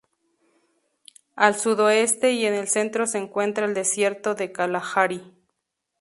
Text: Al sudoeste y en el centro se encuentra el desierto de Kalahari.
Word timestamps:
Al 1.35 1.53
sudoeste 1.55 2.31
y 2.31 2.47
en 2.47 2.55
el 2.55 2.67
centro 2.67 3.05
se 3.05 3.19
encuentra 3.19 3.65
el 3.67 3.75
desierto 3.75 4.33
de 4.33 4.51
Kalahari. 4.51 5.31